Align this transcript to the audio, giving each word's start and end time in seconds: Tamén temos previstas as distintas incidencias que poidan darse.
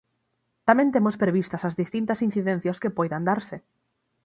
Tamén 0.67 0.89
temos 0.95 1.15
previstas 1.23 1.61
as 1.69 1.77
distintas 1.81 2.19
incidencias 2.27 2.79
que 2.81 2.95
poidan 2.97 3.23
darse. 3.29 3.57